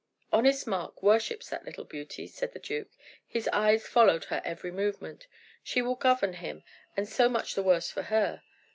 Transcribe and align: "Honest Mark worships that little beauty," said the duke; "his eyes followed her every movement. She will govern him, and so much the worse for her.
"Honest 0.33 0.65
Mark 0.65 1.03
worships 1.03 1.47
that 1.49 1.63
little 1.63 1.83
beauty," 1.83 2.25
said 2.25 2.53
the 2.53 2.59
duke; 2.59 2.89
"his 3.27 3.47
eyes 3.49 3.85
followed 3.85 4.23
her 4.25 4.41
every 4.43 4.71
movement. 4.71 5.27
She 5.61 5.83
will 5.83 5.93
govern 5.93 6.33
him, 6.33 6.63
and 6.97 7.07
so 7.07 7.29
much 7.29 7.53
the 7.53 7.61
worse 7.61 7.91
for 7.91 8.01
her. 8.01 8.41